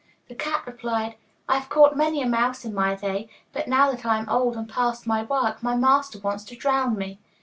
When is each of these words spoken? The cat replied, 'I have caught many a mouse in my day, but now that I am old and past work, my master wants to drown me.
The 0.29 0.33
cat 0.33 0.63
replied, 0.65 1.13
'I 1.47 1.57
have 1.59 1.69
caught 1.69 1.95
many 1.95 2.23
a 2.23 2.25
mouse 2.25 2.65
in 2.65 2.73
my 2.73 2.95
day, 2.95 3.29
but 3.53 3.67
now 3.67 3.91
that 3.91 4.03
I 4.03 4.17
am 4.17 4.27
old 4.29 4.55
and 4.57 4.67
past 4.67 5.05
work, 5.05 5.61
my 5.61 5.75
master 5.75 6.17
wants 6.17 6.43
to 6.45 6.55
drown 6.55 6.97
me. 6.97 7.19